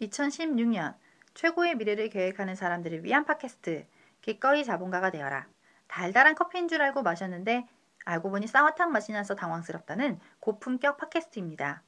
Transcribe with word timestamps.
2016년 0.00 0.94
최고의 1.34 1.76
미래를 1.76 2.08
계획하는 2.08 2.54
사람들을 2.54 3.04
위한 3.04 3.24
팟캐스트 3.24 3.86
기꺼이 4.20 4.64
자본가가 4.64 5.10
되어라. 5.10 5.46
달달한 5.86 6.34
커피인 6.34 6.68
줄 6.68 6.82
알고 6.82 7.02
마셨는데 7.02 7.66
알고 8.04 8.30
보니 8.30 8.46
쌍화탕 8.46 8.92
맛이 8.92 9.12
나서 9.12 9.34
당황스럽다는 9.34 10.18
고품격 10.40 10.96
팟캐스트입니다. 10.96 11.82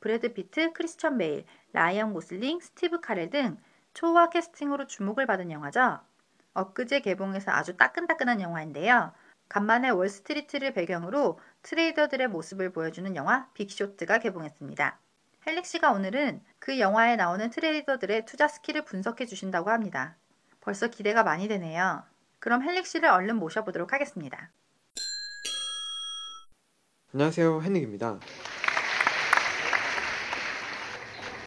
브래드 0.00 0.32
피트, 0.32 0.72
크리스천 0.72 1.18
베일, 1.18 1.44
라이언 1.72 2.12
고슬링, 2.12 2.60
스티브 2.60 3.00
카렐 3.00 3.30
등 3.30 3.56
초호화 3.94 4.30
캐스팅으로 4.30 4.86
주목을 4.86 5.26
받은 5.26 5.50
영화죠. 5.50 6.00
엊그제 6.54 7.00
개봉해서 7.00 7.50
아주 7.50 7.76
따끈따끈한 7.76 8.40
영화인데요. 8.40 9.12
간만에 9.48 9.90
월스트리트를 9.90 10.72
배경으로 10.72 11.40
트레이더들의 11.62 12.28
모습을 12.28 12.70
보여주는 12.70 13.14
영화 13.16 13.48
빅쇼트가 13.54 14.18
개봉했습니다. 14.18 14.98
헨릭 15.48 15.64
씨가 15.64 15.92
오늘은 15.92 16.42
그 16.58 16.78
영화에 16.78 17.16
나오는 17.16 17.48
트레이더들의 17.48 18.26
투자 18.26 18.48
스킬을 18.48 18.84
분석해 18.84 19.24
주신다고 19.24 19.70
합니다. 19.70 20.14
벌써 20.60 20.88
기대가 20.88 21.22
많이 21.22 21.48
되네요. 21.48 22.02
그럼 22.38 22.62
헨릭 22.62 22.86
씨를 22.86 23.08
얼른 23.08 23.36
모셔보도록 23.36 23.94
하겠습니다. 23.94 24.50
안녕하세요 27.14 27.62
헨릭입니다 27.62 28.20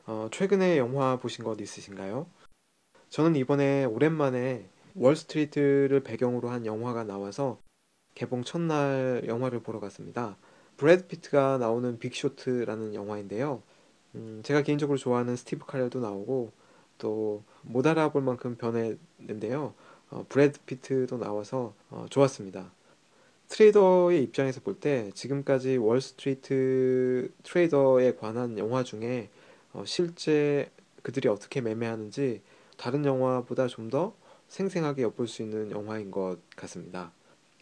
어, 0.08 0.30
최근에 0.32 0.80
영화 0.80 1.18
보신 1.18 1.44
것 1.44 1.62
있으신가요? 1.62 2.26
저는 3.10 3.36
이번에 3.36 3.86
오랜만에 3.86 4.68
월스트리트를 4.96 6.02
배경으로 6.02 6.50
한 6.50 6.66
영화가 6.66 7.04
나와서 7.04 7.60
개봉 8.16 8.44
첫날 8.46 9.22
영화를 9.28 9.62
보러 9.62 9.80
갔습니다. 9.80 10.38
브래드 10.78 11.06
피트가 11.06 11.60
나오는 11.60 12.00
빅쇼트라는 12.00 12.96
영화인데요. 12.96 13.62
음, 14.16 14.42
제가 14.44 14.64
개인적으로 14.64 14.98
좋아하는 14.98 15.36
스티브 15.36 15.66
카렐도 15.66 16.00
나오고 16.00 16.52
또 16.98 17.44
못 17.64 17.86
알아볼 17.88 18.22
만큼 18.24 18.56
변했는데요. 18.58 19.74
어, 20.10 20.26
브래드 20.30 20.60
피트도 20.66 21.18
나와서 21.20 21.74
어, 21.90 22.06
좋았습니다. 22.10 22.72
트레이더의 23.50 24.24
입장에서 24.24 24.62
볼 24.62 24.80
때 24.80 25.12
지금까지 25.14 25.78
월스트리트 25.78 27.34
트레이더에 27.44 28.16
관한 28.16 28.58
영화 28.58 28.84
중에 28.84 29.30
어, 29.74 29.84
실제 29.86 30.72
그들이 31.04 31.28
어떻게 31.30 31.62
매매하는지 31.62 32.42
다른 32.78 33.06
영화보다 33.06 33.68
좀 33.68 33.90
더 33.90 34.16
생생하게 34.50 35.04
엿볼 35.04 35.28
수 35.28 35.42
있는 35.44 35.72
영화인 35.72 36.12
것 36.12 36.38
같습니다. 36.58 37.12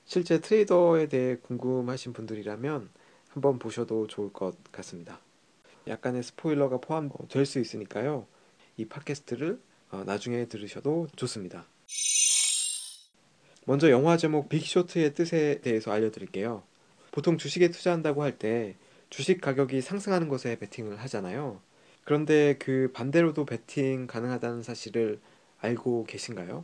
실제 0.05 0.39
트레이더에 0.42 1.08
대해 1.08 1.38
궁금하신 1.38 2.14
분들이라면 2.14 2.89
한번 3.30 3.59
보셔도 3.59 4.08
좋을 4.08 4.33
것 4.33 4.55
같습니다. 4.72 5.20
약간의 5.88 6.23
스포일러가 6.23 6.77
포함될 6.80 7.45
수 7.45 7.59
있으니까요. 7.59 8.27
이 8.77 8.85
팟캐스트를 8.85 9.59
어, 9.91 10.03
나중에 10.05 10.45
들으셔도 10.45 11.08
좋습니다. 11.16 11.66
먼저 13.66 13.89
영화 13.89 14.17
제목 14.17 14.49
빅쇼트의 14.49 15.13
뜻에 15.13 15.59
대해서 15.61 15.91
알려드릴게요. 15.91 16.63
보통 17.11 17.38
주식에 17.38 17.69
투자한다고 17.69 18.23
할 18.23 18.38
때 18.38 18.75
주식 19.09 19.41
가격이 19.41 19.81
상승하는 19.81 20.27
것에 20.30 20.58
베팅을 20.59 20.97
하잖아요. 20.97 21.59
그런데 22.03 22.58
그 22.59 22.91
반대로도 22.93 23.45
베팅 23.45 24.08
가능하다는 24.08 24.64
사실을 24.64 25.19
알고 25.59 26.05
계신가요? 26.05 26.64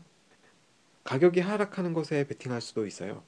가격이 1.03 1.39
하락하는 1.39 1.93
것에 1.93 2.27
베팅할 2.27 2.61
수도 2.61 2.85
있어요. 2.85 3.23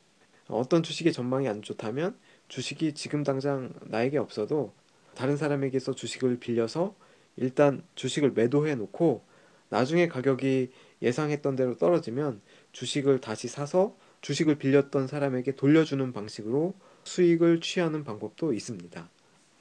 어떤 0.47 0.81
주식의 0.81 1.13
전망이 1.13 1.47
안 1.47 1.61
좋다면 1.61 2.17
주식이 2.47 2.93
지금 2.93 3.23
당장 3.23 3.73
나에게 3.81 4.17
없어도 4.17 4.73
다른 5.17 5.35
사람에게서 5.35 5.95
주식을 5.95 6.37
빌려서 6.39 6.95
일단 7.37 7.83
주식을 7.95 8.33
매도해 8.33 8.75
놓고 8.75 9.25
나중에 9.69 10.07
가격이 10.07 10.69
예상했던 11.01 11.55
대로 11.55 11.75
떨어지면 11.75 12.39
주식을 12.71 13.19
다시 13.19 13.47
사서 13.47 13.97
주식을 14.21 14.59
빌렸던 14.59 15.07
사람에게 15.07 15.55
돌려주는 15.55 16.13
방식으로 16.13 16.75
수익을 17.03 17.61
취하는 17.61 18.03
방법도 18.03 18.53
있습니다. 18.53 19.09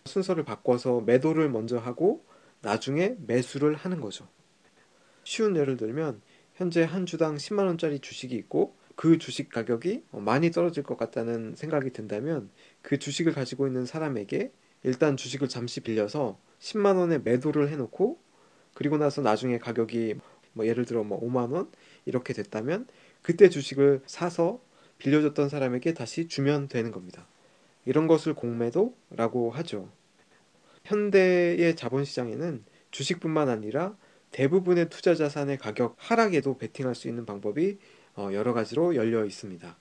순서를 0.05 0.45
바꿔서 0.45 1.01
매도를 1.01 1.49
먼저 1.49 1.79
하고 1.79 2.23
나중에 2.61 3.17
매수를 3.27 3.77
하는 3.77 4.03
거죠. 4.03 4.29
쉬운 5.25 5.57
예를 5.57 5.79
들면 5.79 6.21
현재 6.53 6.83
한 6.85 7.07
주당 7.07 7.37
10만 7.37 7.65
원짜리 7.65 7.99
주식이 8.01 8.35
있고 8.37 8.77
그 8.95 9.17
주식 9.17 9.49
가격이 9.49 10.05
많이 10.11 10.51
떨어질 10.51 10.83
것 10.83 10.99
같다는 10.99 11.55
생각이 11.57 11.95
든다면 11.95 12.51
그 12.83 12.99
주식을 12.99 13.33
가지고 13.33 13.67
있는 13.67 13.87
사람에게 13.87 14.53
일단 14.83 15.17
주식을 15.17 15.49
잠시 15.49 15.81
빌려서 15.81 16.39
10만 16.61 16.97
원에 16.97 17.19
매도를 17.19 17.69
해놓고 17.71 18.19
그리고 18.75 18.99
나서 18.99 19.23
나중에 19.23 19.59
가격이 19.59 20.17
뭐 20.53 20.67
예를 20.67 20.85
들어 20.85 21.05
뭐 21.05 21.21
5만 21.21 21.53
원 21.53 21.71
이렇게 22.05 22.33
됐다면 22.33 22.87
그때 23.23 23.49
주식을 23.49 24.03
사서 24.07 24.61
빌려줬던 24.99 25.49
사람에게 25.49 25.95
다시 25.95 26.29
주면 26.29 26.69
되는 26.69 26.91
겁니다. 26.91 27.27
이런 27.85 28.07
것을 28.07 28.35
공매도라고 28.35 29.51
하죠. 29.51 29.91
현대의 30.85 31.77
자본시장에는 31.77 32.65
주식뿐만 32.91 33.49
아니라 33.49 33.97
대부분의 34.33 34.89
투자 34.89 35.15
자산의 35.15 35.59
가격 35.59 35.97
하락에도 35.99 36.57
베팅할 36.59 36.95
수 36.95 37.09
있는 37.09 37.27
방법이 37.27 37.79
어, 38.15 38.31
여러 38.33 38.53
가지로 38.53 38.95
열려 38.95 39.25
있습니다. 39.25 39.77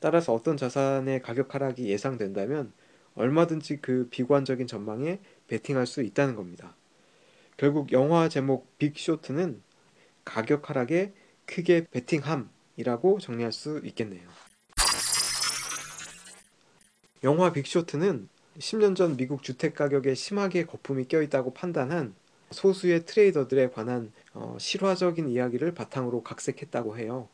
따라서 0.00 0.32
어떤 0.32 0.56
자산의 0.56 1.22
가격 1.22 1.54
하락이 1.54 1.88
예상된다면 1.88 2.72
얼마든지 3.18 3.78
그 3.82 4.08
비관적인 4.10 4.66
전망에 4.66 5.20
베팅할 5.48 5.86
수 5.86 6.02
있다는 6.02 6.36
겁니다. 6.36 6.76
결국 7.56 7.92
영화 7.92 8.28
제목 8.28 8.78
빅쇼트는 8.78 9.60
가격 10.24 10.70
하락에 10.70 11.12
크게 11.44 11.86
베팅함이라고 11.90 13.18
정리할 13.18 13.52
수 13.52 13.80
있겠네요. 13.84 14.28
영화 17.24 17.52
빅쇼트는 17.52 18.28
10년 18.58 18.94
전 18.94 19.16
미국 19.16 19.42
주택 19.42 19.74
가격에 19.74 20.14
심하게 20.14 20.64
거품이 20.64 21.08
껴있다고 21.08 21.54
판단한 21.54 22.14
소수의 22.50 23.04
트레이더들에 23.04 23.70
관한 23.70 24.12
어, 24.32 24.56
실화적인 24.58 25.28
이야기를 25.28 25.74
바탕으로 25.74 26.22
각색했다고 26.22 26.96
해요. 26.98 27.28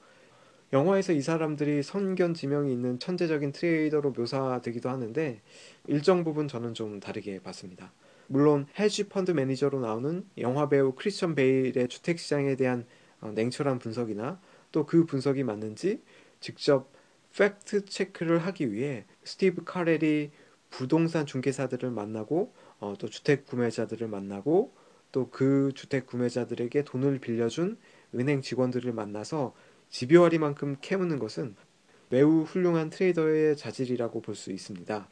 영화에서 0.74 1.12
이 1.12 1.22
사람들이 1.22 1.82
선견 1.84 2.34
지명이 2.34 2.72
있는 2.72 2.98
천재적인 2.98 3.52
트레이더로 3.52 4.10
묘사되기도 4.10 4.90
하는데 4.90 5.40
일정 5.86 6.24
부분 6.24 6.48
저는 6.48 6.74
좀 6.74 6.98
다르게 7.00 7.38
봤습니다. 7.38 7.92
물론 8.26 8.66
헤지 8.78 9.08
펀드 9.08 9.30
매니저로 9.30 9.80
나오는 9.80 10.26
영화 10.38 10.68
배우 10.68 10.92
크리스천 10.94 11.36
베일의 11.36 11.88
주택 11.88 12.18
시장에 12.18 12.56
대한 12.56 12.86
어, 13.20 13.30
냉철한 13.34 13.78
분석이나 13.78 14.40
또 14.72 14.84
그 14.86 15.06
분석이 15.06 15.44
맞는지 15.44 16.02
직접 16.40 16.90
fact 17.36 17.84
check를 17.84 18.38
하기 18.40 18.72
위해 18.72 19.04
스티브 19.22 19.62
카렐이 19.64 20.30
부동산 20.70 21.24
중개사들을 21.24 21.88
만나고 21.92 22.52
어, 22.80 22.94
또 22.98 23.08
주택 23.08 23.46
구매자들을 23.46 24.08
만나고 24.08 24.74
또 25.12 25.30
그 25.30 25.70
주택 25.76 26.06
구매자들에게 26.06 26.82
돈을 26.82 27.20
빌려준 27.20 27.78
은행 28.16 28.40
직원들을 28.40 28.92
만나서 28.92 29.54
집요하리만큼 29.90 30.76
캐묻는 30.80 31.18
것은 31.18 31.56
매우 32.10 32.42
훌륭한 32.42 32.90
트레이더의 32.90 33.56
자질이라고 33.56 34.20
볼 34.20 34.34
수 34.34 34.52
있습니다. 34.52 35.08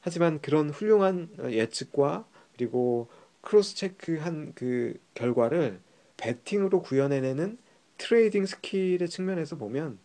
하지만 0.00 0.40
그런 0.40 0.70
훌륭한 0.70 1.30
예측과 1.44 2.26
그리고 2.56 3.08
cross 3.40 3.76
check한 3.76 4.52
그 4.54 4.98
결과를 5.14 5.80
베팅으로 6.16 6.82
구현해내는 6.82 7.58
trading 7.98 8.46
skill의 8.46 9.08
측면에서 9.08 9.56
보면 9.56 9.98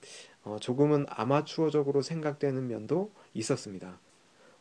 어, 0.44 0.58
조금은 0.62 1.06
아마추어적으로 1.10 2.02
생각되는 2.02 2.68
면도 2.68 3.12
있었습니다. 3.34 4.00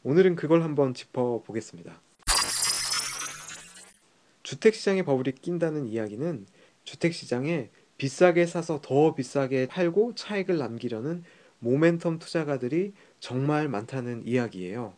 오늘은 0.02 0.36
그걸 0.36 0.62
한번 0.62 0.94
짚어보겠습니다. 0.94 2.00
주택시장에 4.42 5.02
버블이 5.02 5.36
낀다는 5.36 5.86
이야기는 5.86 6.46
주택시장에 6.84 7.70
비싸게 7.98 8.46
사서 8.46 8.80
더 8.80 9.14
비싸게 9.14 9.66
팔고 9.66 10.14
차익을 10.14 10.56
남기려는 10.56 11.24
모멘텀 11.62 12.20
투자가들이 12.20 12.94
정말 13.20 13.68
많다는 13.68 14.22
이야기예요. 14.24 14.94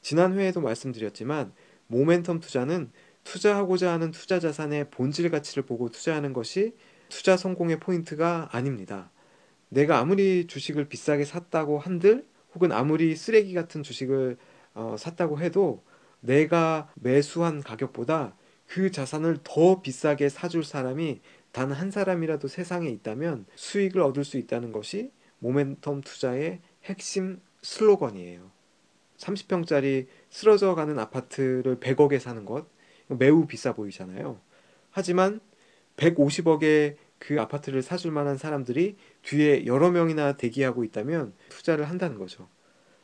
지난 0.00 0.38
회에도 0.38 0.60
말씀드렸지만 0.60 1.52
모멘텀 1.90 2.40
투자는 2.40 2.90
투자하고자 3.24 3.92
하는 3.92 4.12
투자 4.12 4.38
자산의 4.38 4.90
본질 4.90 5.30
가치를 5.30 5.64
보고 5.64 5.90
투자하는 5.90 6.32
것이 6.32 6.74
투자 7.08 7.36
성공의 7.36 7.80
포인트가 7.80 8.48
아닙니다. 8.52 9.10
내가 9.68 9.98
아무리 9.98 10.46
주식을 10.46 10.88
비싸게 10.88 11.24
샀다고 11.24 11.80
한들 11.80 12.24
혹은 12.54 12.70
아무리 12.70 13.16
쓰레기 13.16 13.52
같은 13.52 13.82
주식을 13.82 14.36
어, 14.74 14.94
샀다고 14.96 15.40
해도 15.40 15.82
내가 16.20 16.88
매수한 16.94 17.62
가격보다 17.62 18.36
그 18.68 18.90
자산을 18.90 19.38
더 19.42 19.80
비싸게 19.80 20.28
사줄 20.28 20.64
사람이 20.64 21.20
단 21.56 21.72
한 21.72 21.90
사람이라도 21.90 22.48
세상에 22.48 22.90
있다면 22.90 23.46
수익을 23.54 24.02
얻을 24.02 24.24
수 24.24 24.36
있다는 24.36 24.72
것이 24.72 25.10
모멘텀 25.42 26.04
투자의 26.04 26.60
핵심 26.84 27.40
슬로건이에요. 27.62 28.50
30평짜리 29.16 30.06
쓰러져 30.28 30.74
가는 30.74 30.98
아파트를 30.98 31.80
100억에 31.80 32.18
사는 32.18 32.44
것 32.44 32.66
매우 33.08 33.46
비싸 33.46 33.72
보이잖아요. 33.72 34.38
하지만 34.90 35.40
150억에 35.96 36.96
그 37.18 37.40
아파트를 37.40 37.80
사줄 37.80 38.10
만한 38.10 38.36
사람들이 38.36 38.96
뒤에 39.22 39.64
여러 39.64 39.90
명이나 39.90 40.36
대기하고 40.36 40.84
있다면 40.84 41.32
투자를 41.48 41.88
한다는 41.88 42.18
거죠. 42.18 42.50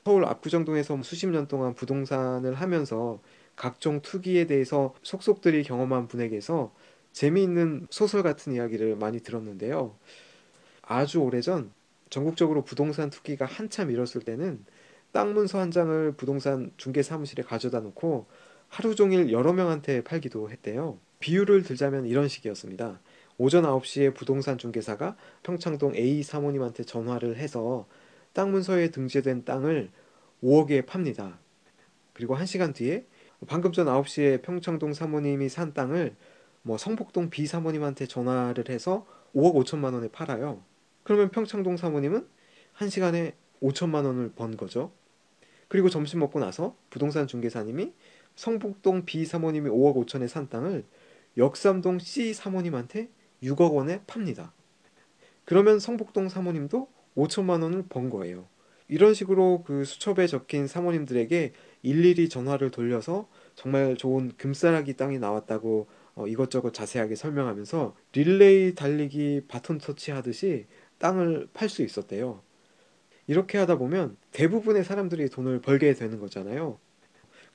서울 0.04 0.26
압구정동에서 0.26 1.02
수십 1.02 1.26
년 1.28 1.48
동안 1.48 1.74
부동산을 1.74 2.52
하면서 2.52 3.22
각종 3.56 4.02
투기에 4.02 4.46
대해서 4.46 4.94
속속들이 5.02 5.62
경험한 5.62 6.08
분에게서 6.08 6.74
재미있는 7.12 7.86
소설 7.90 8.22
같은 8.22 8.52
이야기를 8.54 8.96
많이 8.96 9.20
들었는데요. 9.20 9.96
아주 10.82 11.20
오래전 11.20 11.70
전국적으로 12.10 12.64
부동산 12.64 13.10
투기가 13.10 13.44
한참 13.44 13.90
일었을 13.90 14.22
때는 14.22 14.64
땅 15.12 15.34
문서 15.34 15.58
한 15.58 15.70
장을 15.70 16.12
부동산 16.12 16.72
중개 16.76 17.02
사무실에 17.02 17.42
가져다 17.42 17.80
놓고 17.80 18.26
하루 18.68 18.94
종일 18.94 19.30
여러 19.30 19.52
명한테 19.52 20.02
팔기도 20.02 20.50
했대요. 20.50 20.98
비유를 21.20 21.62
들자면 21.62 22.06
이런 22.06 22.28
식이었습니다. 22.28 23.00
오전 23.38 23.64
9시에 23.64 24.14
부동산 24.14 24.58
중개사가 24.58 25.16
평창동 25.42 25.94
A 25.94 26.22
사모님한테 26.22 26.84
전화를 26.84 27.36
해서 27.36 27.86
땅 28.32 28.50
문서에 28.50 28.90
등재된 28.90 29.44
땅을 29.44 29.90
5억에 30.42 30.86
팝니다. 30.86 31.38
그리고 32.12 32.36
1시간 32.36 32.74
뒤에 32.74 33.04
방금 33.46 33.72
전 33.72 33.86
9시에 33.86 34.42
평창동 34.42 34.94
사모님이 34.94 35.48
산 35.48 35.74
땅을 35.74 36.14
뭐 36.62 36.78
성북동 36.78 37.30
B 37.30 37.46
사모님한테 37.46 38.06
전화를 38.06 38.68
해서 38.68 39.06
5억 39.34 39.54
5천만 39.64 39.94
원에 39.94 40.08
팔아요. 40.08 40.62
그러면 41.02 41.30
평창동 41.30 41.76
사모님은 41.76 42.26
1시간에 42.78 43.34
5천만 43.62 44.04
원을 44.04 44.32
번 44.32 44.56
거죠. 44.56 44.92
그리고 45.68 45.88
점심 45.88 46.20
먹고 46.20 46.38
나서 46.38 46.76
부동산 46.90 47.26
중개사님이 47.26 47.92
성북동 48.36 49.04
B 49.04 49.24
사모님이 49.24 49.70
5억 49.70 49.96
5천에 50.04 50.28
산 50.28 50.48
땅을 50.48 50.84
역삼동 51.36 51.98
C 51.98 52.34
사모님한테 52.34 53.08
6억 53.42 53.72
원에 53.72 54.02
팝니다. 54.06 54.52
그러면 55.44 55.78
성북동 55.80 56.28
사모님도 56.28 56.88
5천만 57.16 57.62
원을 57.62 57.84
번 57.88 58.10
거예요. 58.10 58.46
이런 58.88 59.14
식으로 59.14 59.62
그 59.64 59.84
수첩에 59.84 60.26
적힌 60.26 60.66
사모님들에게 60.66 61.52
일일이 61.82 62.28
전화를 62.28 62.70
돌려서 62.70 63.28
정말 63.54 63.96
좋은 63.96 64.32
금싸라기 64.36 64.96
땅이 64.96 65.18
나왔다고 65.18 65.88
어, 66.14 66.26
이것저것 66.26 66.72
자세하게 66.74 67.14
설명하면서 67.14 67.94
릴레이 68.12 68.74
달리기 68.74 69.44
바톤 69.48 69.78
터치 69.78 70.10
하듯이 70.10 70.66
땅을 70.98 71.48
팔 71.52 71.68
수 71.68 71.82
있었대요. 71.82 72.42
이렇게 73.26 73.58
하다 73.58 73.78
보면 73.78 74.16
대부분의 74.32 74.84
사람들이 74.84 75.28
돈을 75.28 75.60
벌게 75.60 75.94
되는 75.94 76.18
거잖아요. 76.20 76.78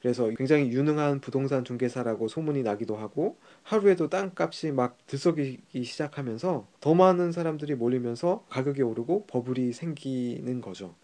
그래서 0.01 0.30
굉장히 0.30 0.69
유능한 0.69 1.19
부동산 1.19 1.63
중개사라고 1.65 2.27
소문이 2.27 2.63
나기도 2.63 2.95
하고 2.95 3.38
하루에도 3.63 4.09
땅값이 4.09 4.71
막 4.71 4.98
들썩이기 5.07 5.83
시작하면서 5.83 6.68
더 6.80 6.94
많은 6.94 7.31
사람들이 7.31 7.75
몰리면서 7.75 8.45
가격이 8.50 8.83
오르고 8.83 9.25
버블이 9.25 9.74
생기는 9.74 10.62
거죠. 10.62 10.95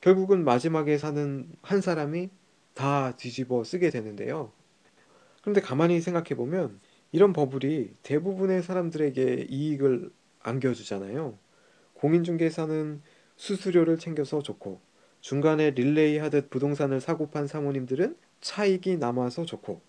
결국은 0.00 0.44
마지막에 0.44 0.98
사는 0.98 1.48
한 1.62 1.80
사람이 1.80 2.30
다 2.74 3.16
뒤집어 3.16 3.64
쓰게 3.64 3.90
되는데요. 3.90 4.52
그런데 5.48 5.62
가만히 5.62 6.02
생각해 6.02 6.34
보면 6.36 6.78
이런 7.10 7.32
버블이 7.32 7.94
대부분의 8.02 8.62
사람들에게 8.62 9.46
이익을 9.48 10.10
안겨주잖아요. 10.40 11.38
공인중개사는 11.94 13.00
수수료를 13.36 13.96
챙겨서 13.98 14.42
좋고 14.42 14.78
중간에 15.22 15.70
릴레이 15.70 16.18
하듯 16.18 16.50
부동산을 16.50 17.00
사고 17.00 17.30
판 17.30 17.46
사모님들은 17.46 18.14
차익이 18.42 18.98
남아서 18.98 19.46
좋고 19.46 19.80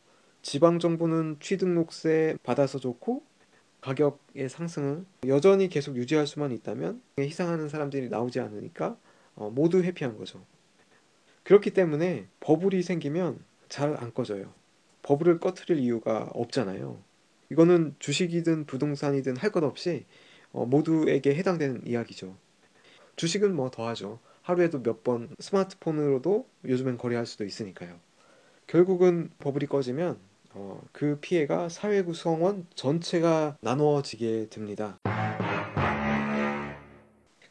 지방정부는 0.44 1.40
취등록세 1.42 2.38
받아서 2.42 2.80
좋고 2.80 3.22
가격의 3.82 4.48
상승을 4.48 5.04
여전히 5.28 5.68
계속 5.68 5.98
유지할 5.98 6.26
수만 6.26 6.54
있다면 6.54 7.02
희생하는 7.20 7.68
사람들이 7.68 8.08
나오지 8.08 8.40
않으니까 8.40 8.96
어, 9.36 9.50
모두 9.50 9.84
회피한 9.84 10.18
거죠. 10.18 10.42
그렇기 11.44 11.72
때문에 11.72 12.28
버블이 12.40 12.82
생기면 12.82 13.44
잘 13.68 13.98
안 13.98 14.14
꺼져요. 14.14 14.59
버블을 15.04 15.40
꺼트릴 15.40 15.80
이유가 15.80 16.30
없잖아요. 16.34 16.98
이거는 17.52 17.96
주식이든 18.00 18.66
부동산이든 18.66 19.38
할 19.38 19.52
것 19.52 19.64
없이 19.64 20.06
어, 20.52 20.66
모두에게 20.66 21.36
해당되는 21.36 21.86
이야기죠. 21.88 22.36
주식은 23.16 23.56
뭐 23.56 23.70
더하죠. 23.72 24.20
하루에도 24.42 24.82
몇 24.82 25.04
번 25.04 25.30
스마트폰으로도 25.40 26.48
요즘엔 26.66 26.98
거래할 26.98 27.26
수도 27.26 27.46
있으니까요. 27.46 28.00
결국은 28.68 29.30
버블이 29.40 29.66
꺼지면 29.68 30.18
어, 30.52 30.82
그 30.92 31.18
피해가 31.22 31.70
사회 31.70 32.02
구성원 32.04 32.66
전체가 32.76 33.58
나누어지게 33.62 34.48
됩니다. 34.50 34.98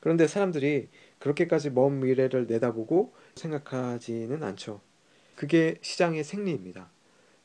그런데 0.00 0.26
사람들이 0.26 0.88
그렇게까지 1.18 1.70
먼 1.70 2.00
미래를 2.00 2.46
내다보고 2.46 3.12
생각하지는 3.34 4.42
않죠. 4.42 4.80
그게 5.34 5.76
시장의 5.82 6.24
생리입니다. 6.24 6.90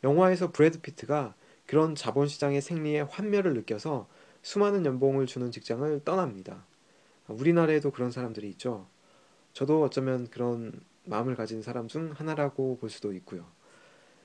영화에서 0.03 0.51
브래드 0.51 0.81
피트가 0.81 1.35
그런 1.65 1.95
자본시장의 1.95 2.61
생리에 2.61 3.01
환멸을 3.01 3.53
느껴서 3.53 4.07
수많은 4.41 4.85
연봉을 4.85 5.25
주는 5.25 5.51
직장을 5.51 6.03
떠납니다. 6.03 6.65
우리나라에도 7.27 7.91
그런 7.91 8.11
사람들이 8.11 8.50
있죠. 8.51 8.88
저도 9.53 9.81
어쩌면 9.83 10.27
그런 10.29 10.81
마음을 11.05 11.35
가진 11.35 11.61
사람 11.61 11.88
중 11.88 12.11
하나라고 12.13 12.77
볼 12.77 12.89
수도 12.89 13.13
있고요. 13.13 13.45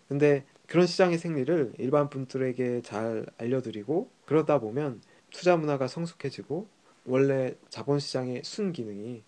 근데 0.08 0.46
그런 0.66 0.86
시장의 0.86 1.18
생리를 1.18 1.74
일반 1.78 2.08
분들에게 2.10 2.82
잘 2.82 3.26
알려드리고 3.36 4.10
그러다 4.26 4.58
보면 4.58 5.02
투자 5.30 5.56
문화가 5.56 5.86
성숙해지고 5.86 6.66
원래 7.04 7.54
자본시장의 7.68 8.42
순기능이 8.44 9.22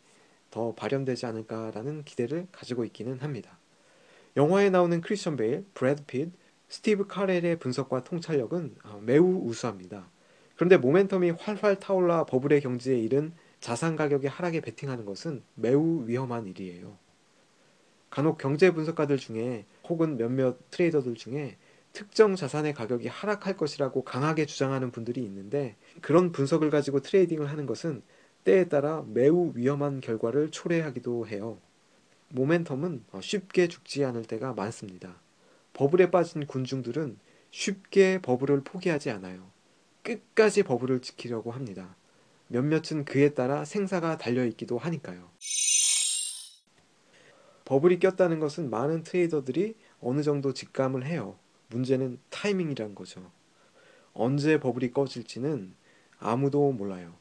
더 0.50 0.74
발현되지 0.74 1.26
않을까라는 1.26 2.04
기대를 2.04 2.48
가지고 2.50 2.84
있기는 2.84 3.20
합니다. 3.20 3.59
영화에 4.36 4.70
나오는 4.70 5.00
크리스천 5.00 5.36
베일, 5.36 5.64
브래드 5.74 6.04
핏, 6.06 6.30
스티브 6.68 7.06
카렐의 7.06 7.58
분석과 7.58 8.04
통찰력은 8.04 8.76
어, 8.84 9.00
매우 9.04 9.42
우수합니다. 9.44 10.08
그런데 10.54 10.78
모멘텀이 10.78 11.36
활활 11.38 11.80
타올라 11.80 12.24
버블의 12.24 12.60
경지에 12.60 12.98
이른 12.98 13.32
자산 13.60 13.96
가격의 13.96 14.30
하락에 14.30 14.60
베팅하는 14.60 15.04
것은 15.04 15.42
매우 15.54 16.06
위험한 16.06 16.46
일이에요. 16.46 16.96
간혹 18.08 18.38
경제 18.38 18.70
분석가들 18.72 19.16
중에 19.16 19.64
혹은 19.88 20.16
몇몇 20.16 20.58
트레이더들 20.70 21.14
중에 21.14 21.56
특정 21.92 22.36
자산의 22.36 22.74
가격이 22.74 23.08
하락할 23.08 23.56
것이라고 23.56 24.04
강하게 24.04 24.46
주장하는 24.46 24.90
분들이 24.90 25.22
있는데 25.24 25.76
그런 26.00 26.30
분석을 26.30 26.70
가지고 26.70 27.00
트레이딩을 27.00 27.48
하는 27.50 27.66
것은 27.66 28.02
때에 28.44 28.68
따라 28.68 29.04
매우 29.08 29.52
위험한 29.54 30.00
결과를 30.00 30.50
초래하기도 30.50 31.26
해요. 31.26 31.58
모멘텀은 32.34 33.02
쉽게 33.20 33.68
죽지 33.68 34.04
않을 34.04 34.24
때가 34.24 34.54
많습니다. 34.54 35.20
버블에 35.72 36.10
빠진 36.10 36.46
군중들은 36.46 37.18
쉽게 37.50 38.20
버블을 38.22 38.62
포기하지 38.62 39.10
않아요. 39.10 39.50
끝까지 40.02 40.62
버블을 40.62 41.00
지키려고 41.00 41.50
합니다. 41.50 41.96
몇몇은 42.48 43.04
그에 43.04 43.34
따라 43.34 43.64
생사가 43.64 44.18
달려있기도 44.18 44.78
하니까요. 44.78 45.30
버블이 47.64 48.00
꼈다는 48.00 48.40
것은 48.40 48.70
많은 48.70 49.04
트레이더들이 49.04 49.76
어느 50.00 50.22
정도 50.22 50.52
직감을 50.52 51.06
해요. 51.06 51.38
문제는 51.68 52.18
타이밍이란 52.30 52.96
거죠. 52.96 53.30
언제 54.12 54.58
버블이 54.58 54.90
꺼질지는 54.90 55.74
아무도 56.18 56.72
몰라요. 56.72 57.14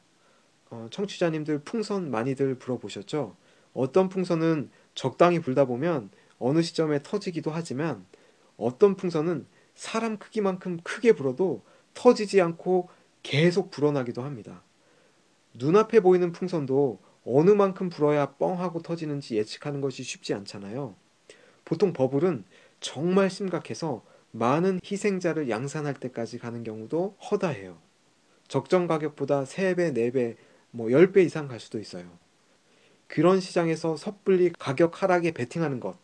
어, 0.71 0.87
청취자님들 0.91 1.59
풍선 1.59 2.09
많이들 2.09 2.55
불어보셨죠? 2.55 3.35
어떤 3.73 4.09
풍선은 4.09 4.71
적당히 5.00 5.39
불다 5.39 5.63
보면 5.63 6.10
어느 6.39 6.62
시점에 6.62 7.01
터지기도 7.01 7.51
하지만 7.51 8.06
어떤 8.58 8.98
풍선은 8.98 9.46
사람 9.74 10.18
크기만큼 10.18 10.82
크게 10.84 11.13
불어도 11.13 11.63
터지지 11.94 12.41
않고 12.41 12.89
계속 13.24 13.72
불어나기도 13.72 14.24
합니다. 14.24 14.62
눈앞에 15.53 16.01
보이는 16.01 16.34
풍선도 16.34 17.00
어느 17.24 17.51
만큼 17.51 17.88
불어야 17.88 18.34
뻥하고 18.34 18.82
터지는지 18.82 19.38
예측하는 19.38 19.79
것이 19.79 20.03
쉽지 20.03 20.34
않잖아요. 20.34 20.96
보통 21.63 21.94
버블은 21.94 22.44
정말 22.82 23.29
심각해서 23.29 24.03
많은 24.32 24.82
희생자를 24.84 25.50
양산할 25.50 25.94
때까지 25.94 26.39
가는 26.39 26.62
경우도 26.65 27.15
허다해요. 27.32 27.77
적정 28.50 28.86
가격보다 28.86 29.46
3배, 29.46 29.94
4배, 29.94 30.36
뭐 30.72 30.88
10배 30.88 31.24
이상 31.24 31.48
갈 31.48 31.62
수도 31.62 31.79
있어요. 31.79 32.20
그런 33.09 33.39
시장에서 33.41 33.97
섣불리 33.97 34.53
가격 34.57 35.01
하락에 35.01 35.31
베팅하는 35.31 35.79
것, 35.81 35.97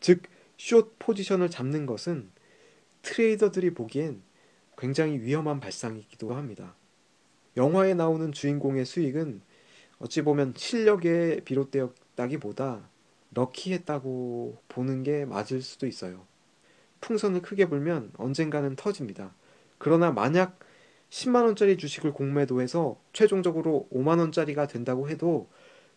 즉, 0.00 0.22
숏 0.56 0.94
포지션을 1.00 1.50
잡는 1.50 1.84
것은 1.84 2.30
트레이더들이 3.02 3.74
보기엔 3.74 4.22
굉장히 4.78 5.18
위험한 5.18 5.60
발상이기도 5.60 6.32
합니다. 6.32 6.76
영화에 7.56 7.94
나오는 7.94 8.32
주인공의 8.32 8.86
수익은 8.86 9.42
어찌 9.98 10.22
보면 10.22 10.54
실력에 10.56 11.40
비롯되었다기보다 11.44 12.88
럭키했다고 13.34 14.62
보는 14.68 15.02
게 15.02 15.24
맞을 15.24 15.60
수도 15.60 15.88
있어요. 15.88 16.24
풍선을 17.00 17.42
크게 17.42 17.68
불면 17.68 18.12
언젠가는 18.16 18.76
터집니다. 18.76 19.34
그러나 19.78 20.12
만약 20.12 20.60
10만원짜리 21.10 21.78
주식을 21.78 22.12
공매도해서 22.12 22.96
최종적으로 23.12 23.88
5만원짜리가 23.92 24.68
된다고 24.68 25.08
해도 25.08 25.48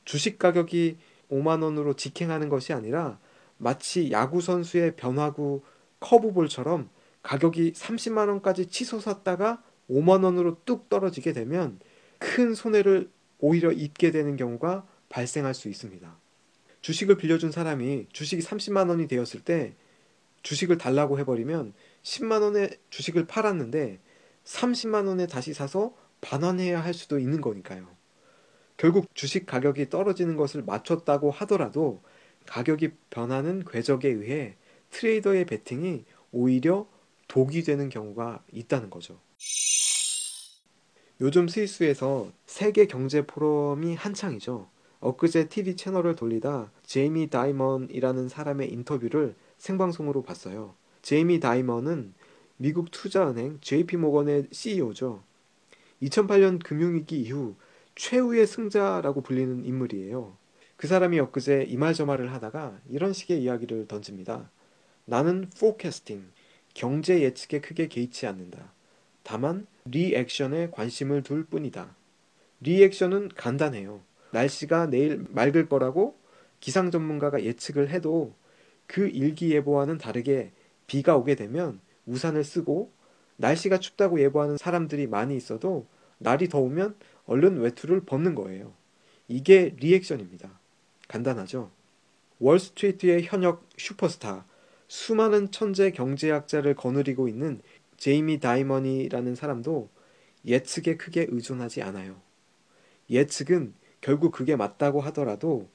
주식 0.07 0.39
가격이 0.39 0.97
5만 1.29 1.61
원으로 1.63 1.93
직행하는 1.93 2.47
것이 2.47 2.71
아니라 2.71 3.19
마치 3.57 4.09
야구 4.09 4.39
선수의 4.39 4.95
변화구 4.95 5.63
커브볼처럼 5.99 6.89
가격이 7.23 7.73
30만 7.73 8.29
원까지 8.29 8.67
치솟았다가 8.67 9.61
5만 9.89 10.23
원으로 10.23 10.63
뚝 10.63 10.87
떨어지게 10.87 11.33
되면 11.33 11.81
큰 12.19 12.55
손해를 12.55 13.09
오히려 13.39 13.73
입게 13.73 14.11
되는 14.11 14.37
경우가 14.37 14.87
발생할 15.09 15.53
수 15.53 15.67
있습니다. 15.67 16.17
주식을 16.79 17.17
빌려준 17.17 17.51
사람이 17.51 18.07
주식이 18.13 18.41
30만 18.41 18.87
원이 18.87 19.09
되었을 19.09 19.41
때 19.41 19.75
주식을 20.41 20.77
달라고 20.77 21.19
해버리면 21.19 21.73
10만 22.03 22.43
원에 22.43 22.69
주식을 22.91 23.27
팔았는데 23.27 23.99
30만 24.45 25.05
원에 25.05 25.27
다시 25.27 25.53
사서 25.53 25.93
반환해야 26.21 26.81
할 26.81 26.93
수도 26.93 27.19
있는 27.19 27.41
거니까요. 27.41 27.97
결국 28.77 29.13
주식 29.15 29.46
가격이 29.46 29.89
떨어지는 29.89 30.38
것을 30.38 30.63
맞췄다고 30.63 31.31
하더라도 31.31 32.01
가격이 32.46 32.91
변하는 33.10 33.63
궤적에 33.65 34.07
의해 34.07 34.55
트레이더의 34.91 35.46
베팅이 35.46 36.05
오히려 36.31 36.88
독이 37.27 37.63
되는 37.63 37.89
경우가 37.89 38.43
있다는 38.51 38.89
거죠. 38.89 39.19
요즘 41.19 41.48
스위스에서 41.48 42.31
세계 42.46 42.86
경제 42.86 43.25
포럼이 43.25 43.96
한창이죠. 43.96 44.69
엊그제 45.00 45.50
TV 45.50 45.75
채널을 45.75 46.15
돌리다 46.15 46.72
제이미 46.84 47.29
다이먼이라는 47.29 48.29
사람의 48.29 48.72
인터뷰를 48.72 49.36
생방송으로 49.57 50.22
봤어요. 50.22 50.75
제이미 51.01 51.39
다이먼은 51.39 52.13
미국 52.57 52.91
투자은행 52.91 53.60
JP 53.62 53.98
모건의 53.98 54.48
CEO죠. 54.51 55.24
2008년 56.01 56.63
금융위기 56.63 57.19
이후 57.22 57.55
최후의 57.98 58.46
승자라고 58.46 59.22
불리는 59.22 59.66
인물이에요. 59.66 60.38
그 60.77 60.88
사람이 60.88 61.20
엊그제 61.20 61.63
이말저말을 61.68 62.32
하다가 62.32 62.80
이런 62.89 63.12
식의 63.12 63.42
이야기를 63.42 63.88
던집니다. 63.88 64.51
나는 65.06 65.50
포캐스팅, 65.60 66.32
경제 66.75 67.22
예측에 67.22 67.60
크게 67.60 67.88
개의치 67.88 68.27
않는다. 68.27 68.72
다만 69.24 69.66
리액션에 69.86 70.70
관심을 70.72 71.24
둘 71.24 71.46
뿐이다. 71.46 71.96
리액션은 72.62 73.30
간단해요. 73.30 74.01
날씨가 74.32 74.88
내일 74.88 75.25
맑을 75.30 75.68
거라고 75.68 76.16
기상 76.60 76.92
전문가가 76.92 77.44
예측을 77.44 77.89
해도 77.89 78.34
그 78.86 79.08
일기예보와는 79.08 79.98
다르게 79.98 80.51
비가 80.86 81.18
오게 81.18 81.36
되면 81.36 81.80
우산을 82.06 82.44
쓰고 82.44 82.92
날씨가 83.38 83.80
춥다고 83.80 84.22
예보하는 84.22 84.58
사람들이 84.58 85.08
많이 85.08 85.36
있어도 85.36 85.88
날이 86.20 86.48
더우면 86.48 86.96
얼른 87.27 87.60
외투를 87.60 88.01
벗는 88.01 88.36
거예요. 88.36 88.74
이게 89.27 89.75
리액션입니다. 89.79 90.60
간단하죠? 91.07 91.69
월스트리트의 92.39 93.24
현역 93.24 93.67
슈퍼스타, 93.77 94.46
수많은 94.88 95.51
천재 95.51 95.91
경제학자를 95.91 96.75
거느리고 96.75 97.27
있는 97.27 97.62
제이미 97.98 98.39
다이머니라는 98.39 99.36
사람도 99.36 99.89
예측에 100.46 100.98
크게 100.98 101.27
의존하지 101.29 101.81
않아요. 101.81 102.19
예측은 103.10 103.74
결국 104.01 104.31
그게 104.31 104.55
맞다고 104.55 105.01
하더라도 105.01 105.67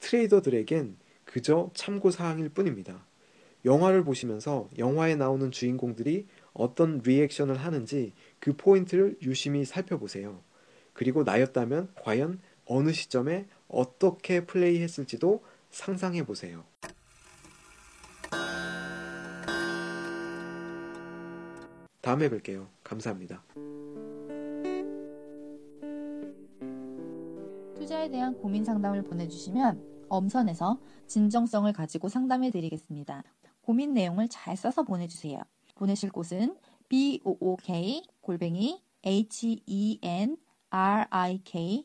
트레이더들에겐 0.00 0.96
그저 1.24 1.70
참고 1.74 2.10
사항일 2.10 2.50
뿐입니다. 2.50 3.04
영화를 3.64 4.04
보시면서 4.04 4.68
영화에 4.76 5.14
나오는 5.14 5.50
주인공들이 5.50 6.26
어떤 6.52 6.98
리액션을 6.98 7.56
하는지 7.56 8.12
그 8.38 8.54
포인트를 8.56 9.16
유심히 9.22 9.64
살펴보세요. 9.64 10.40
그리고 10.92 11.22
나였다면 11.24 11.92
과연 12.02 12.40
어느 12.66 12.92
시점에 12.92 13.46
어떻게 13.68 14.44
플레이했을지도 14.44 15.42
상상해 15.70 16.24
보세요. 16.24 16.64
다음에 22.00 22.28
뵐게요. 22.28 22.66
감사합니다. 22.82 23.42
투자에 27.76 28.10
대한 28.10 28.36
고민 28.38 28.64
상담을 28.64 29.02
보내주시면 29.02 30.06
엄선해서 30.08 30.80
진정성을 31.06 31.72
가지고 31.72 32.08
상담해 32.08 32.50
드리겠습니다. 32.50 33.22
고민 33.62 33.94
내용을 33.94 34.28
잘 34.28 34.56
써서 34.56 34.82
보내주세요. 34.82 35.40
보내실 35.76 36.10
곳은 36.10 36.56
book 36.88 38.02
골뱅이 38.20 38.82
henrik.co.kr 40.72 41.84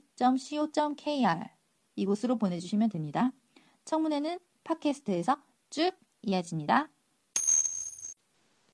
이곳으로 1.95 2.37
보내주시면 2.37 2.89
됩니다. 2.89 3.31
청문회는 3.85 4.39
팟캐스트에서 4.63 5.37
쭉 5.69 5.91
이어집니다. 6.21 6.89